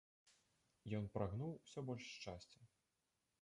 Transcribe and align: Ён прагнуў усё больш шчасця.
Ён 0.99 1.05
прагнуў 1.17 1.51
усё 1.65 1.79
больш 1.91 2.09
шчасця. 2.15 2.59